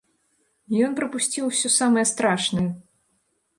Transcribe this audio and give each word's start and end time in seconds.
Ён 0.85 0.95
прапусціў 1.01 1.45
ўсё 1.49 1.73
самае 1.77 2.05
страшнае. 2.15 2.67